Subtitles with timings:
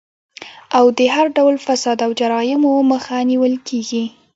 [0.77, 4.03] او د هر ډول فساد او جرايمو مخه نيول کيږي